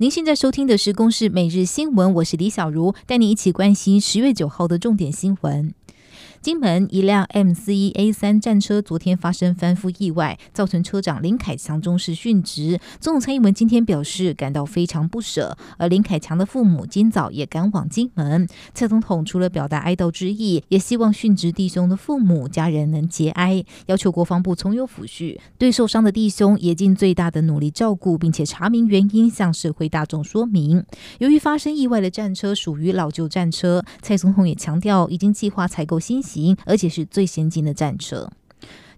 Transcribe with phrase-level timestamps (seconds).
[0.00, 5.74] 您现在收听的是《公视每日新闻》，我是李小茹，带你一起关心十月九号的重点新闻。
[6.42, 12.80] 金门一辆 M41A3 战车昨天发生翻覆意外，造成车长林凯强中士殉职。
[12.98, 18.48] 总统蔡英文今天表示感到非常不舍，而林凯强的父母今早也赶往金门。
[18.72, 30.82] 蔡总统除了表达哀悼之意，也希望殉职弟兄的父母家人能节哀，要求国防部从有抚恤，对受伤的弟兄也尽最大的努力照顾，并且查明原因，向社会大众说明。
[31.18, 38.30] 由于发生意外的战车属于老旧战车，蔡总统也强调已经计划采购新型，而且是最先进的战车。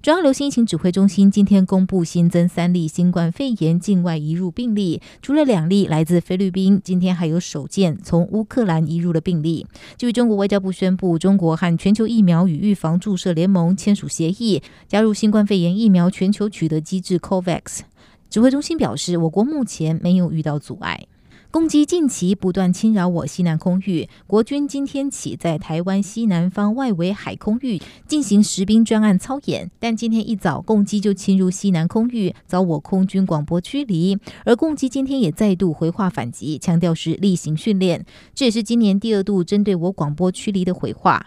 [0.02, 9.64] 中央流行疫情指挥中心今天公布新增三例新冠肺炎境外移入病例，除了两例来自菲律宾，今天还有首件从乌克兰移入的病例。
[9.96, 17.82] 据中国外交部宣布，中国和全球疫苗与预防注射联盟签署协议，加入新冠肺炎疫苗全球取得机制 COVAX。
[18.28, 21.06] 指挥中心表示，我国目前没有遇到阻碍。
[21.52, 34.18] 攻击近期不断侵扰我西南空域，国军今天起在台湾西南方外围海空域进行实兵专案操演，但今天一早共机就侵入西南空域，遭我空军广播驱离。
[34.46, 41.26] 而共机今天也再度回话反击，强调是例行训练，这也是今年第二度针对我广播驱离的回话。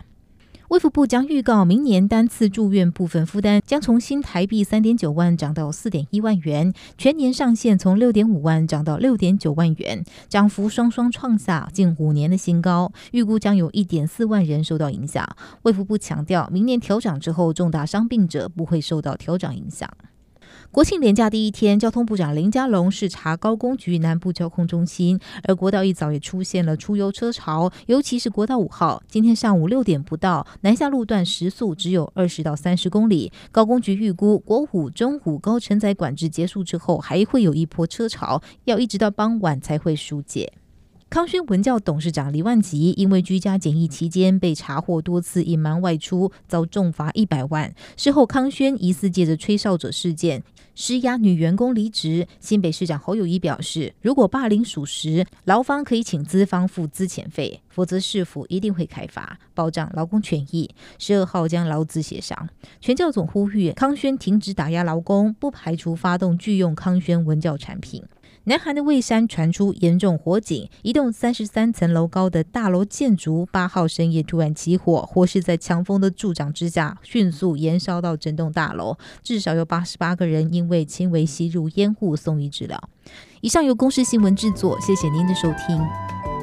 [0.69, 12.91] 卫福部将预告，明年单次住院部分负担将从新台币三点九万涨到四点一万元，全年上限从六点五万涨到六点九万元，涨幅双双创下近五年的新高。
[13.11, 15.23] 预估将有一点四万人受到影响。
[15.61, 19.88] 卫福部强调，明年调涨之后，重大伤病者不会受到调涨影响。
[20.72, 33.31] 国庆连假第一天，交通部长林佳龙视察高工局南部交通中心，而国道一早也出现了出游车潮，尤其是国道五号，今天上午六点不到，南下路段时速只有二十到三十公里。
[33.52, 40.52] 高工局预估，国五、中五高承载管制结束之后，还会有一波车潮，要一直到傍晚才会疏解。
[41.10, 47.73] 康轩文教董事长李万吉因为居家检疫期间被查获多次隐瞒外出，遭重罚一百万。
[47.95, 52.27] 事后，康轩疑似借着吹哨者事件施压女员工离职。
[52.42, 60.70] 新北市长侯友谊表示，如果霸凌属实，劳方可以请资方付资遣费，否则市府一定会开罚，保障劳工权益。
[60.99, 62.49] 十二号将劳资协商。
[62.82, 68.04] 全教总呼吁康轩停止打压劳工，不排除发动拒用康轩文教产品。
[68.48, 82.89] 南韩的蔚山传出严重火警，一栋三十三层楼高的大楼建筑八号深夜突然起火，火势在强风的助长之下迅速延烧到整栋大楼，至少有八十八个人因为轻微吸入烟雾送医治疗。
[83.42, 86.34] 以上由公视新闻制作，谢谢您的收听。